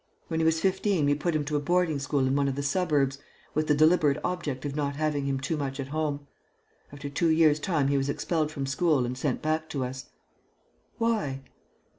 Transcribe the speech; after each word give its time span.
When 0.29 0.39
he 0.39 0.43
was 0.47 0.59
fifteen, 0.59 1.05
we 1.05 1.13
put 1.13 1.35
him 1.35 1.45
to 1.45 1.55
a 1.55 1.59
boarding 1.59 1.99
school 1.99 2.25
in 2.25 2.35
one 2.35 2.47
of 2.47 2.55
the 2.55 2.63
suburbs, 2.63 3.19
with 3.53 3.67
the 3.67 3.75
deliberate 3.75 4.17
object 4.23 4.65
of 4.65 4.75
not 4.75 4.95
having 4.95 5.25
him 5.25 5.39
too 5.39 5.55
much 5.55 5.79
at 5.79 5.89
home. 5.89 6.25
After 6.91 7.07
two 7.07 7.29
years' 7.29 7.59
time 7.59 7.87
he 7.87 7.97
was 7.99 8.09
expelled 8.09 8.51
from 8.51 8.65
school 8.65 9.05
and 9.05 9.15
sent 9.15 9.43
back 9.43 9.69
to 9.69 9.83
us." 9.85 10.07
"Why?" 10.97 11.41